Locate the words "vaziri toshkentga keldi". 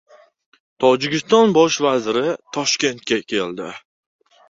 1.89-3.73